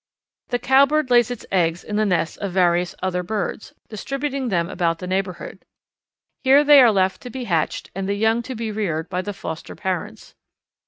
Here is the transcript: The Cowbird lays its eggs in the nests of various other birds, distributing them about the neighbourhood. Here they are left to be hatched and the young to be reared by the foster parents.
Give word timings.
The 0.47 0.57
Cowbird 0.57 1.11
lays 1.11 1.29
its 1.29 1.45
eggs 1.51 1.83
in 1.83 1.95
the 1.95 2.07
nests 2.07 2.35
of 2.35 2.51
various 2.53 2.95
other 3.03 3.21
birds, 3.21 3.71
distributing 3.87 4.49
them 4.49 4.67
about 4.67 4.97
the 4.97 5.05
neighbourhood. 5.05 5.63
Here 6.43 6.63
they 6.63 6.81
are 6.81 6.91
left 6.91 7.21
to 7.21 7.29
be 7.29 7.43
hatched 7.43 7.91
and 7.93 8.09
the 8.09 8.15
young 8.15 8.41
to 8.49 8.55
be 8.55 8.71
reared 8.71 9.09
by 9.09 9.21
the 9.21 9.31
foster 9.31 9.75
parents. 9.75 10.33